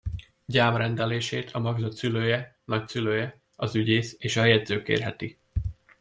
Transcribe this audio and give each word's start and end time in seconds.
Gyám 0.45 0.75
rendelését 0.75 1.51
a 1.51 1.59
magzat 1.59 1.93
szülője, 1.93 2.57
nagyszülője, 2.65 3.39
az 3.55 3.75
ügyész 3.75 4.15
és 4.19 4.37
a 4.37 4.45
jegyző 4.45 4.81
kérheti. 4.81 5.37